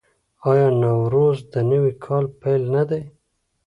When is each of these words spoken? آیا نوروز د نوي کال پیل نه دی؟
آیا 0.49 0.67
نوروز 0.81 1.37
د 1.51 1.53
نوي 1.71 1.93
کال 2.05 2.25
پیل 2.41 2.61
نه 2.75 2.83
دی؟ 2.89 3.01